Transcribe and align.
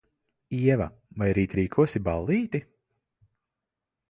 Ieva, 0.59 0.87
vai 1.19 1.29
rīt 1.39 1.53
rīkosi 1.59 2.01
ballīti? 2.09 2.63